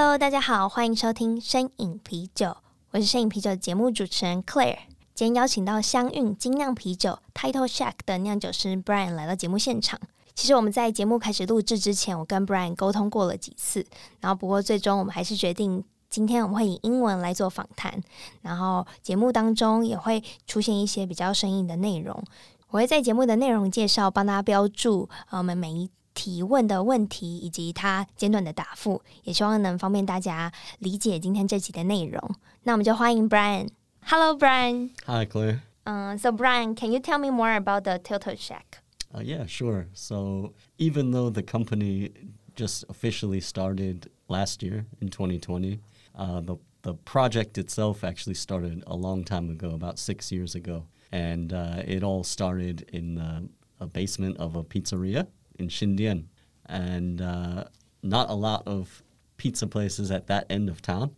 [0.00, 2.56] Hello，大家好，欢迎收听身影啤酒，
[2.92, 4.78] 我是身影啤酒的节目主持人 Claire。
[5.12, 9.98] 今天邀请到香韵精酿啤酒 Title Shack 的酿酒师 Brian 来到节目现场。
[10.36, 13.84] 其实我们在节目开始录制之前，我跟 Brian 沟通过了几次，
[14.20, 18.00] 然后不过最终我们还是决定今天我们会以英文来做访谈，
[18.42, 22.22] 然后节目当中也会出现一些比较生硬的内容。
[22.68, 25.90] 我会在节目的内容介绍帮大家标注呃我们每一。
[26.17, 32.35] 提问的问题以及他简短的答复，也希望能方便大家理解今天这集的内容。
[32.63, 34.91] 那我们就欢迎 Brian。Hello, Brian.
[35.05, 35.61] Hi, Claire.
[35.85, 38.83] Uh, so, Brian, can you tell me more about the Tilted Shack?
[39.13, 39.87] Uh, yeah, sure.
[39.93, 42.11] So, even though the company
[42.55, 45.79] just officially started last year in 2020,
[46.15, 50.85] uh, the the project itself actually started a long time ago, about six years ago,
[51.11, 55.27] and uh, it all started in the a basement of a pizzeria
[55.58, 56.24] in Xindian,
[56.66, 57.64] and uh,
[58.02, 59.02] not a lot of
[59.36, 61.14] pizza places at that end of town.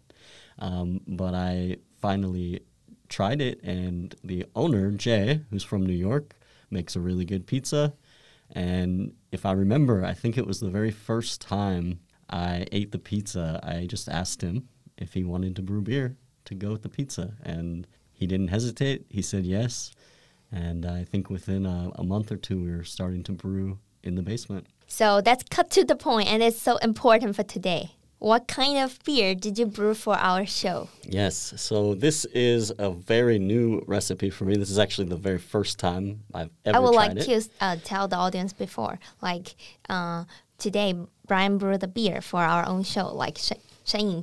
[0.58, 2.60] Um, but I finally
[3.08, 6.34] tried it, and the owner, Jay, who's from New York,
[6.70, 7.94] makes a really good pizza.
[8.52, 12.98] And if I remember, I think it was the very first time I ate the
[12.98, 16.88] pizza, I just asked him if he wanted to brew beer to go with the
[16.88, 17.34] pizza.
[17.42, 19.06] And he didn't hesitate.
[19.08, 19.92] He said yes.
[20.52, 24.14] And I think within a, a month or two, we were starting to brew in
[24.14, 24.66] the basement.
[24.86, 27.92] So that's cut to the point, and it's so important for today.
[28.18, 30.88] What kind of beer did you brew for our show?
[31.04, 34.56] Yes, so this is a very new recipe for me.
[34.56, 37.22] This is actually the very first time I've ever I would like it.
[37.22, 39.54] to uh, tell the audience before, like
[39.88, 40.24] uh,
[40.58, 40.94] today,
[41.26, 43.52] Brian brewed the beer for our own show, like Sh-
[43.86, 44.22] Shen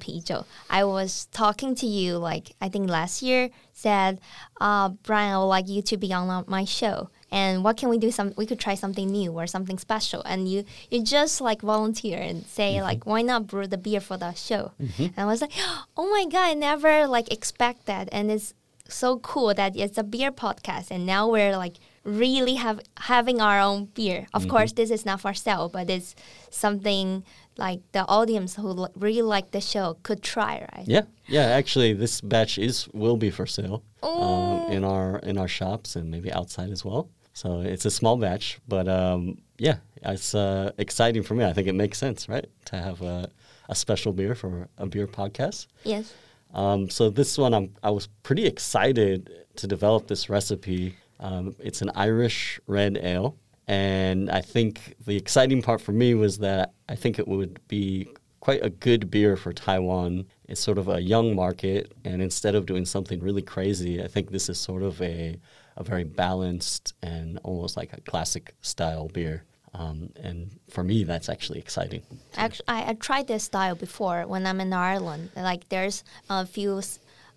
[0.70, 4.22] I was talking to you, like I think last year, said,
[4.62, 7.98] uh, Brian, I would like you to be on my show and what can we
[7.98, 10.22] do some we could try something new or something special.
[10.26, 12.84] And you you just like volunteer and say mm-hmm.
[12.84, 14.72] like why not brew the beer for the show?
[14.82, 15.04] Mm-hmm.
[15.04, 15.52] and i was like
[15.98, 18.08] oh my god i never like expect that.
[18.12, 18.54] And it's
[18.90, 23.60] so cool that it's a beer podcast and now we're like really have having our
[23.60, 24.28] own beer.
[24.34, 24.52] Of mm-hmm.
[24.52, 26.16] course this is not for sale but it's
[26.50, 27.26] something
[27.58, 30.88] like the audience who really like the show could try right?
[30.88, 31.02] Yeah.
[31.28, 35.98] Yeah actually this batch is will be for sale um, in our in our shops
[35.98, 40.72] and maybe outside as well so it's a small batch, but um, yeah, it's uh,
[40.80, 41.46] exciting for me.
[41.46, 43.30] I think it makes sense, right, to have a,
[43.70, 45.68] a special beer for a beer podcast.
[45.84, 46.16] Yes.
[46.56, 50.96] Um, so this one, I'm, I was pretty excited to develop this recipe.
[51.20, 53.38] Um, it's an Irish red ale,
[53.68, 58.08] and I think the exciting part for me was that I think it would be
[58.40, 60.26] quite a good beer for Taiwan.
[60.48, 64.32] It's sort of a young market, and instead of doing something really crazy, I think
[64.32, 65.40] this is sort of a
[65.78, 69.44] a very balanced and almost like a classic style beer.
[69.74, 72.02] Um, and for me, that's actually exciting.
[72.36, 75.30] Actually, I, I, tried this style before when I'm in Ireland.
[75.36, 76.82] Like there's a few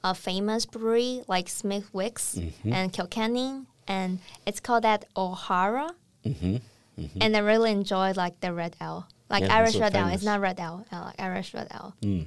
[0.02, 2.72] uh, famous brewery like Smithwick's mm-hmm.
[2.72, 5.90] and Kilkenny, and it's called that O'Hara.
[6.24, 6.56] Mm-hmm.
[6.98, 7.18] Mm-hmm.
[7.20, 10.08] And I really enjoyed like the red ale, like yeah, Irish red ale.
[10.08, 11.94] It's not red ale, uh, like Irish red ale.
[12.02, 12.26] Mm.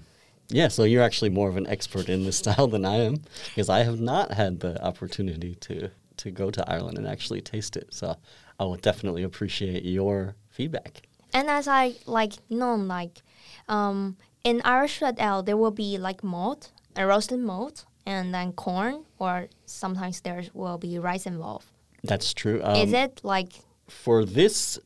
[0.49, 3.69] Yeah, so you're actually more of an expert in this style than I am, because
[3.69, 7.93] I have not had the opportunity to to go to Ireland and actually taste it.
[7.93, 8.15] So
[8.59, 11.03] I will definitely appreciate your feedback.
[11.33, 13.21] And as I like known, like
[13.67, 18.51] um, in Irish red ale, there will be like malt, a roasted malt, and then
[18.53, 21.67] corn, or sometimes there will be rice involved.
[22.03, 22.61] That's true.
[22.63, 23.53] Um, Is it like
[23.87, 24.77] for this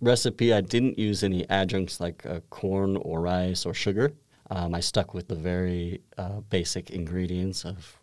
[0.00, 0.52] recipe?
[0.52, 4.12] I didn't use any adjuncts like uh, corn or rice or sugar.
[4.50, 7.98] Um, I stuck with the very uh, basic ingredients of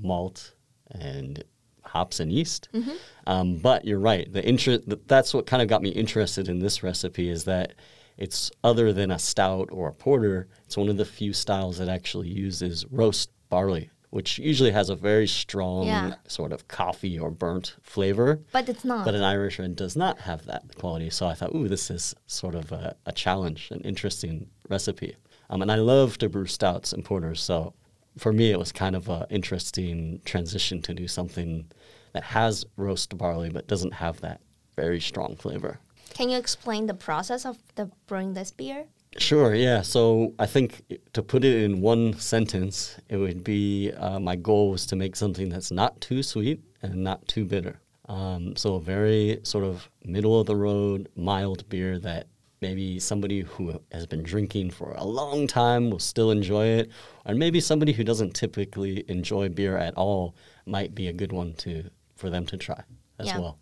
[0.00, 0.54] malt
[0.90, 1.42] and
[1.84, 2.68] hops and yeast.
[2.72, 2.92] Mm-hmm.
[3.26, 4.30] Um, but you're right.
[4.32, 7.74] The interest that's what kind of got me interested in this recipe is that
[8.16, 10.48] it's other than a stout or a porter.
[10.64, 14.94] It's one of the few styles that actually uses roast barley, which usually has a
[14.94, 16.14] very strong yeah.
[16.28, 18.40] sort of coffee or burnt flavor.
[18.52, 19.04] But it's not.
[19.04, 21.10] But an Irish red does not have that quality.
[21.10, 25.16] So I thought, ooh, this is sort of a, a challenge, an interesting recipe.
[25.50, 27.74] Um, and I love to brew stouts and porters, so
[28.18, 31.70] for me, it was kind of an interesting transition to do something
[32.12, 34.40] that has roast barley but doesn't have that
[34.76, 35.78] very strong flavor.
[36.14, 38.86] Can you explain the process of the brewing this beer?
[39.16, 39.82] Sure, yeah.
[39.82, 40.82] So I think
[41.12, 45.16] to put it in one sentence, it would be uh, my goal was to make
[45.16, 47.80] something that's not too sweet and not too bitter.
[48.08, 52.26] Um, so a very sort of middle of the road, mild beer that
[52.64, 56.90] maybe somebody who has been drinking for a long time will still enjoy it,
[57.26, 60.34] or maybe somebody who doesn't typically enjoy beer at all
[60.64, 62.80] might be a good one to for them to try
[63.18, 63.38] as Yeah.
[63.40, 63.58] well.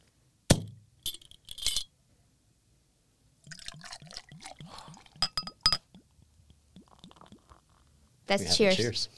[8.27, 8.77] That's cheers.
[8.77, 9.09] Cheers.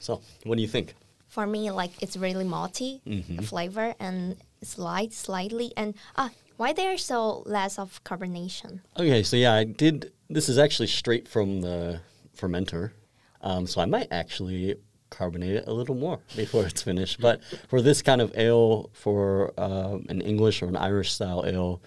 [0.00, 0.94] So, what do you think?
[1.28, 3.40] For me, like it's really malty Mm-hmm.
[3.42, 8.80] flavor and slight, slightly, and ah, why there's so less of carbonation?
[8.98, 10.12] Okay, so yeah, I did.
[10.28, 12.00] This is actually straight from the
[12.36, 12.92] fermenter,
[13.40, 14.76] um, so I might actually
[15.10, 17.20] carbonate it a little more before it's finished.
[17.20, 21.82] But for this kind of ale, for uh, an English or an Irish style ale,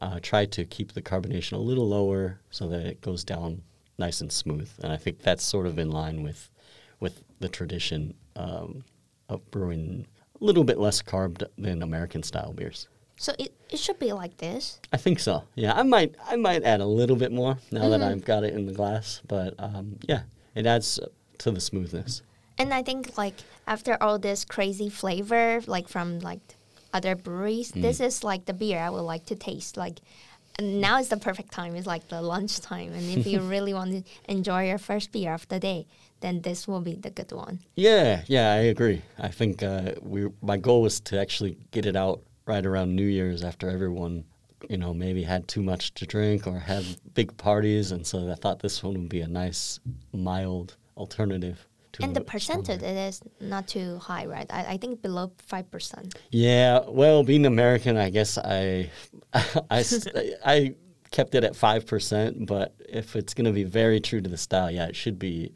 [0.00, 3.62] uh, try to keep the carbonation a little lower so that it goes down
[3.98, 4.70] nice and smooth.
[4.82, 6.50] And I think that's sort of in line with
[7.00, 8.84] with the tradition um,
[9.28, 10.06] of brewing
[10.44, 12.88] little bit less carb than American style beers.
[13.16, 14.80] So it, it should be like this.
[14.92, 15.44] I think so.
[15.54, 18.54] Yeah, I might I might add a little bit more now that I've got it
[18.54, 20.22] in the glass, but um, yeah,
[20.54, 20.98] it adds
[21.38, 22.22] to the smoothness.
[22.58, 23.34] And I think like
[23.66, 26.40] after all this crazy flavor, like from like
[26.92, 27.82] other breweries, Mm.
[27.82, 29.76] this is like the beer I would like to taste.
[29.76, 29.98] Like
[30.60, 31.74] now is the perfect time.
[31.76, 34.02] It's like the lunchtime, and if you really want to
[34.32, 35.86] enjoy your first beer of the day,
[36.24, 37.60] then this will be the good one.
[37.76, 39.02] Yeah, yeah, I agree.
[39.18, 43.06] I think uh, we my goal was to actually get it out right around New
[43.06, 44.24] Year's after everyone,
[44.70, 48.36] you know, maybe had too much to drink or had big parties, and so I
[48.36, 49.80] thought this one would be a nice,
[50.12, 51.68] mild alternative.
[51.92, 54.50] To And the percentage it is not too high, right?
[54.50, 56.14] I, I think below five percent.
[56.30, 58.90] Yeah, well, being American, I guess I,
[59.70, 59.84] I,
[60.54, 60.74] I
[61.10, 62.46] kept it at five percent.
[62.46, 65.52] But if it's going to be very true to the style, yeah, it should be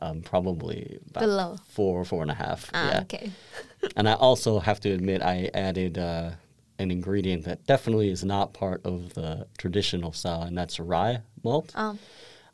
[0.00, 1.56] um, probably about Below.
[1.68, 2.70] four, four and a half.
[2.74, 3.00] Ah, yeah.
[3.02, 3.30] okay.
[3.96, 6.30] And I also have to admit, I added uh,
[6.78, 11.72] an ingredient that definitely is not part of the traditional style, and that's rye malt.
[11.74, 11.98] Um,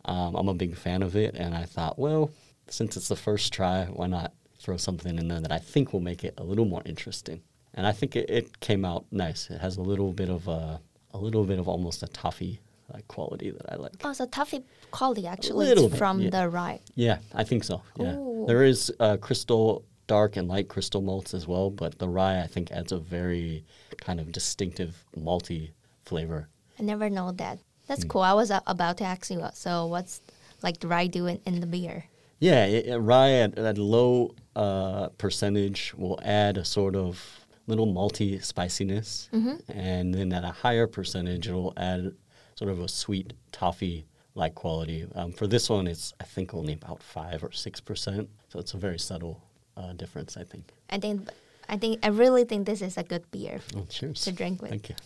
[0.07, 2.31] Um, I'm a big fan of it, and I thought, well,
[2.69, 6.01] since it's the first try, why not throw something in there that I think will
[6.01, 7.41] make it a little more interesting?
[7.73, 9.49] And I think it, it came out nice.
[9.51, 10.81] It has a little bit of a,
[11.13, 12.61] a little bit of almost a toffee
[12.95, 13.93] like quality that I like.
[14.05, 16.31] oh, so toffee quality actually bit, from yeah.
[16.31, 16.81] the rye.
[16.95, 17.83] Yeah, I think so.
[17.99, 18.45] Yeah, Ooh.
[18.47, 22.47] there is uh, crystal dark and light crystal malts as well, but the rye I
[22.47, 23.65] think adds a very
[24.01, 25.73] kind of distinctive malty
[26.05, 26.49] flavor.
[26.79, 27.59] I never know that.
[27.87, 28.23] That's cool.
[28.23, 29.41] I was uh, about to ask you.
[29.41, 30.21] uh, So what's
[30.63, 32.05] like the rye doing in the beer?
[32.39, 37.41] Yeah, it, it- rye at, at a low uh, percentage will add a sort of
[37.67, 42.13] little malty spiciness, and then at a higher percentage, it will add
[42.55, 45.07] sort of a sweet toffee like quality.
[45.15, 48.75] Um, for this one, it's I think only about five or six percent, so it's
[48.75, 49.43] a very subtle
[49.77, 50.37] uh, difference.
[50.37, 50.73] I think.
[50.91, 51.29] I think,
[51.69, 54.71] I think, I really think this is a good beer Oh, to drink with.
[54.71, 54.97] Thank you.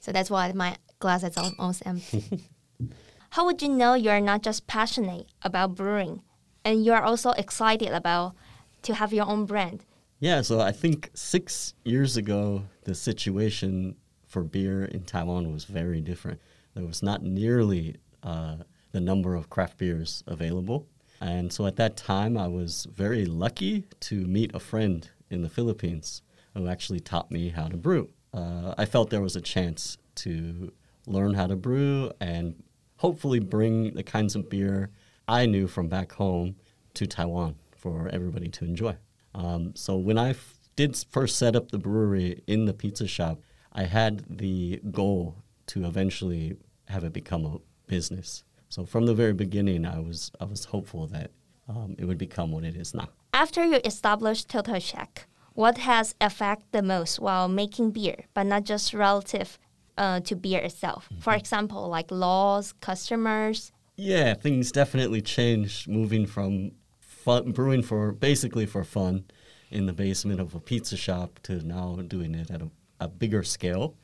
[0.00, 2.44] So that's why my glass is almost empty.
[3.30, 6.22] How would you know you are not just passionate about brewing,
[6.64, 8.34] and you are also excited about
[8.82, 9.84] to have your own brand?
[10.20, 13.96] Yeah, so I think six years ago, the situation
[14.26, 16.40] for beer in Taiwan was very different.
[16.76, 18.58] There was not nearly uh,
[18.92, 20.86] the number of craft beers available.
[21.22, 25.48] And so at that time, I was very lucky to meet a friend in the
[25.48, 26.20] Philippines
[26.54, 28.10] who actually taught me how to brew.
[28.34, 30.70] Uh, I felt there was a chance to
[31.06, 32.62] learn how to brew and
[32.98, 34.90] hopefully bring the kinds of beer
[35.26, 36.56] I knew from back home
[36.92, 38.96] to Taiwan for everybody to enjoy.
[39.34, 43.40] Um, so when I f- did first set up the brewery in the pizza shop,
[43.72, 45.36] I had the goal
[45.68, 46.56] to eventually
[46.88, 48.44] have it become a business.
[48.68, 51.30] So from the very beginning, I was I was hopeful that
[51.68, 53.08] um, it would become what it is now.
[53.32, 58.64] After you established Tilted Shack, what has affected the most while making beer, but not
[58.64, 59.58] just relative
[59.96, 61.08] uh, to beer itself?
[61.20, 63.72] For example, like laws, customers.
[63.96, 69.24] Yeah, things definitely changed moving from fun, brewing for basically for fun
[69.70, 73.42] in the basement of a pizza shop to now doing it at a, a bigger
[73.42, 73.94] scale.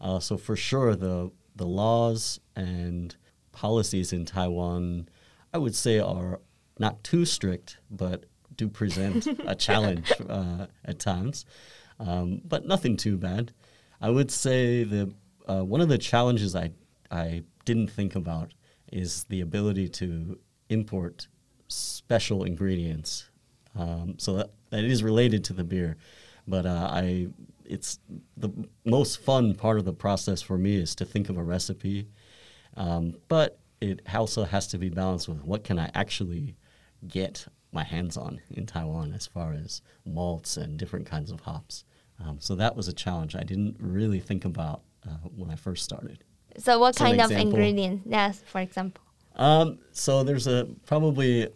[0.00, 3.14] Uh, so for sure, the the laws and
[3.52, 5.08] policies in Taiwan,
[5.52, 6.40] I would say, are
[6.78, 8.24] not too strict, but
[8.56, 11.44] do present a challenge uh, at times,
[11.98, 13.52] um, but nothing too bad.
[14.00, 15.14] I would say the
[15.48, 16.70] uh, one of the challenges I
[17.10, 18.54] I didn't think about
[18.90, 21.28] is the ability to import
[21.68, 23.30] special ingredients.
[23.74, 25.96] Um, so that, that is related to the beer,
[26.46, 27.28] but uh, I
[27.64, 27.98] it's
[28.36, 28.50] the
[28.84, 32.08] most fun part of the process for me is to think of a recipe,
[32.76, 36.56] um, but it also has to be balanced with what can I actually
[37.08, 41.84] get my hands on in Taiwan as far as malts and different kinds of hops.
[42.24, 45.82] Um, so that was a challenge I didn't really think about uh, when I first
[45.82, 46.22] started.
[46.58, 47.54] So what Some kind of example.
[47.54, 48.04] ingredients?
[48.06, 49.02] Yes, for example.
[49.36, 51.48] Um, so there's a probably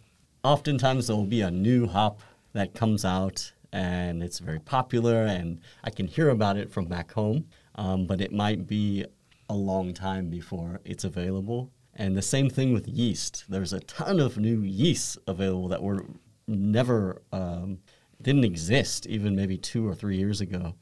[0.43, 2.19] oftentimes there will be a new hop
[2.53, 7.11] that comes out and it's very popular and I can hear about it from back
[7.11, 9.05] home, um, but it might be
[9.49, 11.71] a long time before it's available.
[11.93, 13.45] And the same thing with yeast.
[13.47, 16.05] There's a ton of new yeasts available that were
[16.47, 17.77] never um,
[18.19, 20.73] didn't exist even maybe two or three years ago.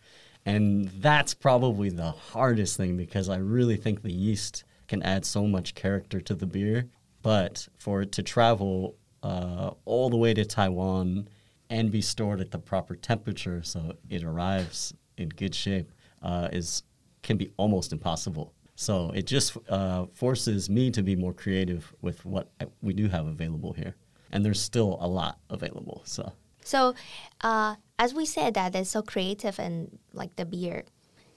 [0.46, 5.48] And that's probably the hardest thing because I really think the yeast can add so
[5.48, 6.86] much character to the beer.
[7.22, 11.28] But for it to travel uh, all the way to Taiwan
[11.70, 15.92] and be stored at the proper temperature so it arrives in good shape
[16.22, 16.84] uh, is
[17.24, 18.54] can be almost impossible.
[18.76, 23.26] So it just uh, forces me to be more creative with what we do have
[23.26, 23.96] available here,
[24.32, 26.02] and there's still a lot available.
[26.06, 26.96] So So,
[27.42, 30.84] uh, as we said, that it's so creative and like the beer.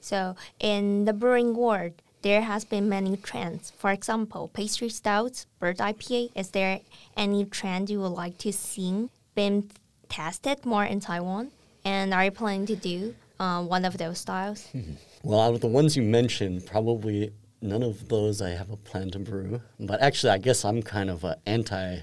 [0.01, 1.93] So, in the brewing world,
[2.23, 3.71] there has been many trends.
[3.71, 6.31] For example, pastry stouts, brut IPA.
[6.35, 6.81] Is there
[7.17, 9.71] any trend you would like to see been
[10.09, 11.51] tested more in Taiwan?
[11.85, 14.69] And are you planning to do uh, one of those styles?
[15.25, 19.11] Well, out of the ones you mentioned, probably none of those I have a plan
[19.11, 19.61] to brew.
[19.81, 21.99] But actually, I guess I'm kind of an anti,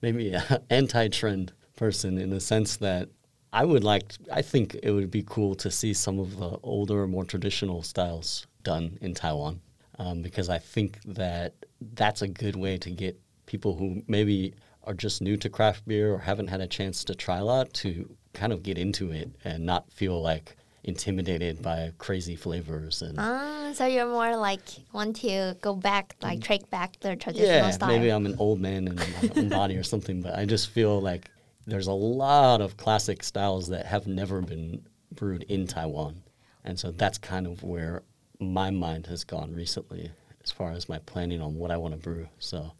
[0.00, 0.36] maybe
[0.70, 3.08] anti-trend person in the sense that
[3.52, 4.12] I would like.
[4.32, 8.46] I think it would be cool to see some of the older, more traditional styles
[8.62, 9.60] done in Taiwan,
[9.98, 14.54] um, because I think that that's a good way to get people who maybe
[14.90, 17.72] are just new to craft beer or haven't had a chance to try a lot
[17.72, 17.90] to
[18.34, 23.70] kind of get into it and not feel like intimidated by crazy flavors and Ah,
[23.74, 27.88] so you're more like want to go back, like take back the traditional yeah style.
[27.88, 29.06] maybe i'm an old man in my
[29.36, 31.30] own body or something but i just feel like
[31.66, 34.82] there's a lot of classic styles that have never been
[35.12, 36.22] brewed in taiwan.
[36.64, 38.02] And so that's kind of where
[38.40, 40.10] my mind has gone recently
[40.42, 42.26] as far as my planning on what i want to brew.
[42.38, 42.72] So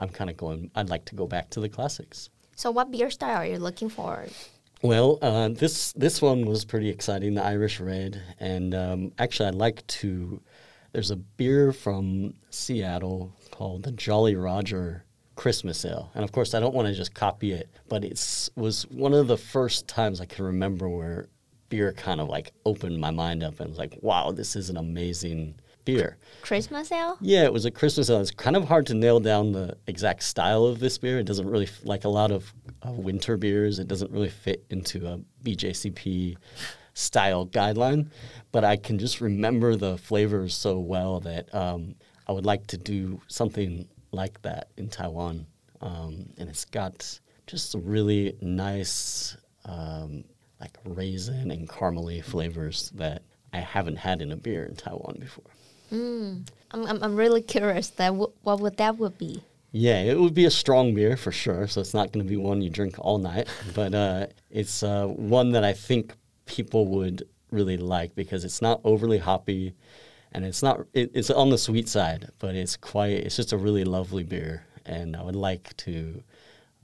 [0.00, 2.30] i'm kind of going i'd like to go back to the classics
[2.60, 4.26] so, what beer style are you looking for?
[4.82, 9.54] Well, uh, this this one was pretty exciting, the Irish Red, and um, actually, I'd
[9.54, 10.42] like to.
[10.92, 16.60] There's a beer from Seattle called the Jolly Roger Christmas Ale, and of course, I
[16.60, 20.26] don't want to just copy it, but it was one of the first times I
[20.26, 21.28] can remember where
[21.70, 24.76] beer kind of like opened my mind up and was like, wow, this is an
[24.76, 25.54] amazing
[25.96, 26.16] beer.
[26.42, 27.16] Christmas ale?
[27.20, 28.20] Yeah, it was a Christmas ale.
[28.20, 31.18] It's kind of hard to nail down the exact style of this beer.
[31.18, 32.52] It doesn't really, f- like a lot of
[32.86, 36.36] uh, winter beers, it doesn't really fit into a BJCP
[36.94, 38.10] style guideline.
[38.52, 41.94] But I can just remember the flavors so well that um,
[42.26, 45.46] I would like to do something like that in Taiwan.
[45.80, 50.24] Um, and it's got just some really nice, um,
[50.60, 55.50] like raisin and caramely flavors that I haven't had in a beer in Taiwan before.
[56.70, 59.42] I'm, I'm, I'm really curious that what would that would be.
[59.72, 61.68] Yeah, it would be a strong beer for sure.
[61.68, 65.06] So it's not going to be one you drink all night, but uh, it's uh,
[65.06, 66.14] one that I think
[66.46, 69.74] people would really like because it's not overly hoppy,
[70.32, 73.56] and it's not it, it's on the sweet side, but it's quite it's just a
[73.56, 76.22] really lovely beer, and I would like to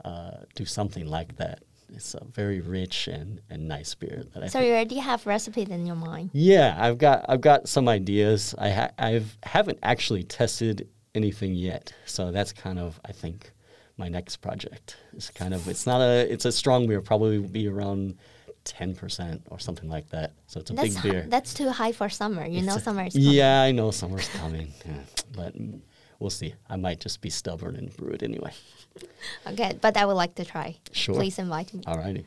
[0.05, 1.63] uh, do something like that.
[1.93, 5.25] It's a very rich and, and nice beer that I So think you already have
[5.25, 6.29] recipes in your mind.
[6.33, 8.53] yeah, I've got I've got some ideas.
[8.57, 13.51] I ha- I've haven't actually tested anything yet, so that's kind of I think
[13.97, 14.97] my next project.
[15.13, 18.15] It's kind of it's not a it's a strong beer, probably be around
[18.65, 20.33] ten percent or something like that.
[20.47, 21.25] So it's a That's big hi- beer.
[21.29, 22.45] that's too high for summer.
[22.45, 23.29] You know It's a- summer is coming.
[23.31, 25.03] Yeah, I know summer's coming, yeah.
[25.33, 25.55] but
[26.19, 26.53] we'll see.
[26.69, 28.51] I might just be stubborn and brew it anyway.
[29.45, 30.77] Okay, but I would like to try.
[30.91, 31.13] Sure.
[31.15, 31.81] Please invite me.
[31.83, 32.23] Alrighty.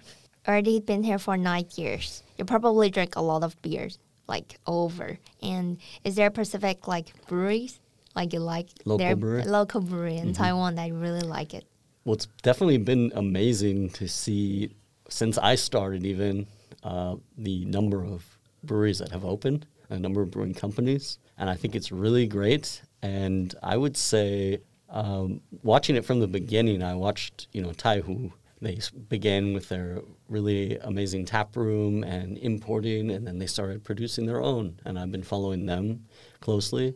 [0.47, 2.23] Already been here for nine years.
[2.39, 5.19] You probably drink a lot of beers, like over.
[5.43, 7.81] And is there a Pacific like breweries
[8.15, 9.43] like you like Local brewery?
[9.43, 11.65] local brewery in Taiwan that you really like it?
[12.05, 14.71] Well, it's definitely been amazing to see
[15.09, 16.47] since I started, even
[16.85, 18.25] uh, the number of
[18.63, 22.83] breweries that have opened, a number of brewing companies, and I think it's really great.
[23.03, 28.33] And I would say, um, watching it from the beginning, I watched you know Taihu.
[28.63, 28.79] They
[29.09, 34.43] began with their really amazing tap room and importing, and then they started producing their
[34.43, 34.79] own.
[34.85, 36.05] And I've been following them
[36.41, 36.95] closely.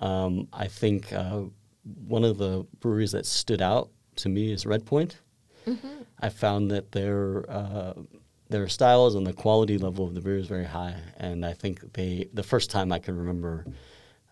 [0.00, 1.42] Um, I think uh,
[2.08, 5.20] one of the breweries that stood out to me is Red Point.
[6.20, 7.94] I found that their uh,
[8.48, 10.96] their styles and the quality level of the beer is very high.
[11.18, 13.66] And I think they the first time I can remember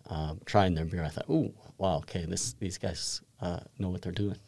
[0.07, 4.03] um, trying their beer, I thought, "Ooh, wow, okay, this these guys uh, know what
[4.03, 4.39] they're doing."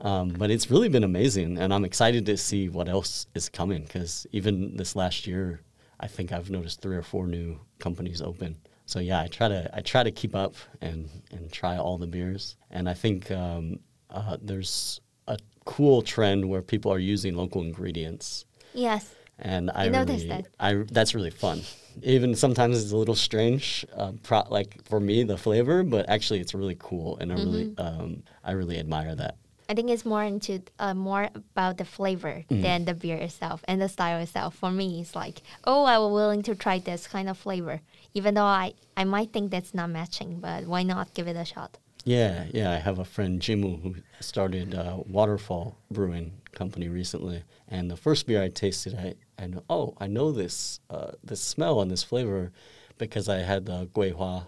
[0.00, 3.82] Um, but it's really been amazing, and I'm excited to see what else is coming.
[3.82, 5.60] Because even this last year,
[5.98, 8.56] I think I've noticed three or four new companies open.
[8.86, 12.06] So yeah, I try to I try to keep up and and try all the
[12.06, 12.56] beers.
[12.70, 18.46] And I think um, uh, there's a cool trend where people are using local ingredients.
[18.72, 19.14] Yes.
[19.38, 20.46] And I I really, that.
[20.58, 21.62] I that's really fun.
[22.02, 26.40] Even sometimes it's a little strange, uh, pro- like for me the flavor, but actually
[26.40, 28.00] it's really cool, and I really Mm-hmm.
[28.02, 29.36] um, I really admire that.
[29.70, 32.62] I think it's more into uh, more about the flavor Mm.
[32.62, 34.54] than the beer itself and the style itself.
[34.56, 37.80] For me, it's like, oh, I was willing to try this kind of flavor,
[38.14, 41.44] even though I, I might think that's not matching, but why not give it a
[41.44, 41.76] shot?
[42.04, 42.70] Yeah, yeah.
[42.72, 48.26] I have a friend Jimu who started uh, Waterfall Brewing Company recently, and the first
[48.26, 52.02] beer I tasted, I, I know, oh, I know this uh, this smell and this
[52.02, 52.50] flavor
[52.98, 54.42] because I had the guihua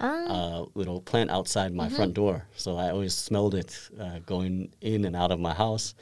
[0.00, 4.70] Ah, uh, little plant outside my front door, so I always smelled it uh, going
[4.80, 5.94] in and out of my house,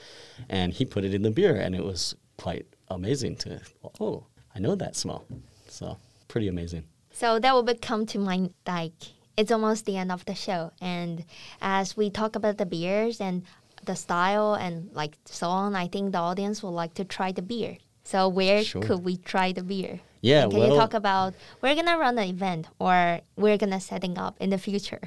[0.51, 3.59] and he put it in the beer, and it was quite amazing to,
[3.99, 5.25] oh, I know that smell,
[5.69, 5.97] so
[6.29, 6.85] pretty amazing.
[7.11, 8.93] so that will become to mind like
[9.39, 10.73] it's almost the end of the show.
[10.81, 11.25] And
[11.61, 13.43] as we talk about the beers and
[13.87, 17.43] the style and like so on, I think the audience would like to try the
[17.43, 17.79] beer.
[18.05, 18.83] So where Sure.
[18.83, 20.01] could we try the beer?
[20.21, 23.81] Yeah, And can well, you talk about we're gonna run an event or we're gonna
[23.81, 25.03] setting up in the future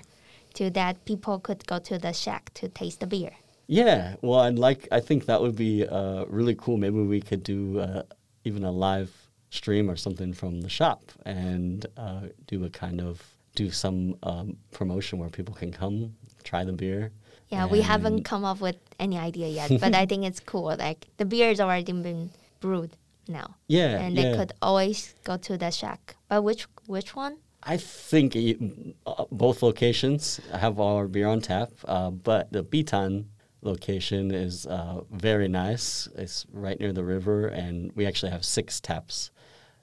[0.56, 3.32] to that people could go to the shack to taste the beer.
[3.68, 4.88] Yeah, well, I'd like.
[4.92, 6.78] I think that would be uh, really cool.
[6.78, 8.02] Maybe we could do uh,
[8.44, 9.12] even a live
[9.52, 13.22] stream or something from the shop and uh, do a kind of
[13.56, 17.12] do some um, promotion where people can come try the beer.
[17.50, 20.76] Yeah, we haven't come up with any idea yet, but I think it's cool.
[20.78, 22.30] Like the beer has already been
[22.60, 22.92] brewed
[23.28, 24.32] now, Yeah, and yeah.
[24.32, 26.16] they could always go to the shack.
[26.28, 27.38] But which which one?
[27.64, 28.58] I think it,
[29.06, 33.26] uh, both locations have our beer on tap, uh, but the Bitan
[33.62, 36.08] location is uh, very nice.
[36.16, 39.32] It's right near the river, and we actually have six taps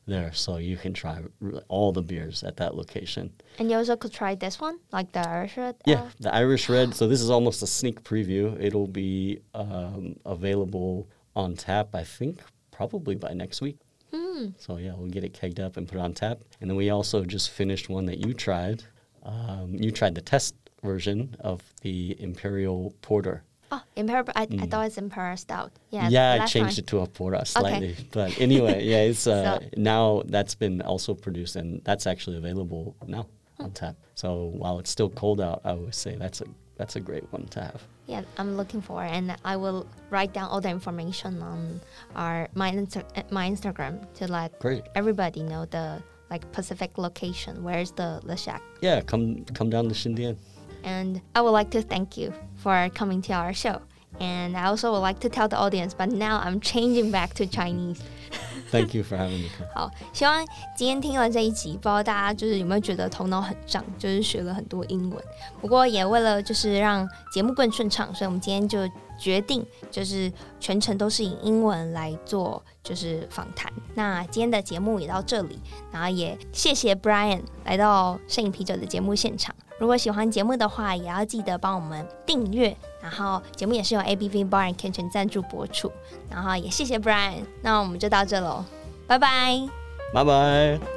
[0.07, 1.21] there, so you can try
[1.69, 3.33] all the beers at that location.
[3.59, 5.77] And you also could try this one, like the Irish Red.
[5.85, 6.95] Yeah, uh, the Irish Red.
[6.95, 8.57] So this is almost a sneak preview.
[8.61, 12.41] It'll be um, available on tap, I think,
[12.71, 13.79] probably by next week.
[14.13, 14.47] hmm.
[14.59, 16.39] So yeah, we'll get it kegged up and put it on tap.
[16.61, 18.85] And then we also just finished one that you tried.
[19.25, 23.43] Um, you tried the test version of the Imperial Porter.
[23.73, 24.27] Oh, Imperial.
[24.37, 25.73] I, I thought it's Imperial Stout.
[25.91, 26.07] Yeah.
[26.07, 26.11] Mm.
[26.11, 26.83] yeah, I changed time.
[26.85, 27.97] it to a porter slightly.
[28.13, 32.95] But anyway, yeah, it's uh, So- now that's been also produced and that's actually available
[33.07, 33.27] now
[33.59, 33.97] on tap.
[34.15, 37.47] So while it's still cold out, I would say that's a that's a great one
[37.49, 37.83] to have.
[38.07, 41.81] Yeah, I'm looking for, and I will write down all the information on
[42.15, 44.85] our my Insta- my Instagram to let Great.
[44.95, 47.65] everybody know the like Pacific location.
[47.65, 48.63] Where's the the shack?
[48.81, 50.37] Yeah, come come down to Shindian.
[50.85, 52.33] And I would like to thank you
[52.66, 53.80] for coming to our show.
[54.20, 57.46] And I also would like to tell the audience, but now I'm changing back to
[57.46, 58.00] Chinese.
[58.72, 59.50] Thank you for having me.
[59.74, 65.24] 好，希望今天听了这一集，不知道大家就是有没有觉得头脑很胀，就是学了很多英文。
[65.60, 68.80] 不过也为了就是让节目更顺畅，所以我们今天就
[69.20, 73.73] 决定就是全程都是以英文来做 就是访谈。
[73.95, 75.59] 那今天的节目也到这里，
[75.91, 79.53] 然后也谢谢 Brian 来到摄影啤酒的节目现场。
[79.79, 82.75] 如果喜欢节目的话，也要记得帮我们订阅。
[83.03, 85.91] 然后节目也是由 A B V Bar and Kitchen 赞助播出。
[86.31, 88.65] 然后也谢谢 Brian，那我们就到这喽，
[89.07, 89.69] 拜拜。
[90.15, 90.96] 拜拜。